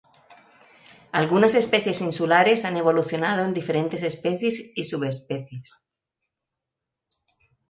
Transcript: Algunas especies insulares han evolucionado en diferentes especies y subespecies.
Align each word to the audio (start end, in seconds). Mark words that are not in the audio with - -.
Algunas 1.11 1.53
especies 1.53 2.01
insulares 2.01 2.65
han 2.65 2.75
evolucionado 2.75 3.43
en 3.45 3.53
diferentes 3.53 4.01
especies 4.01 4.71
y 4.73 4.85
subespecies. 4.85 5.83